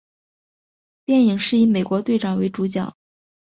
[1.05, 2.95] 电影是以美国队长为主角。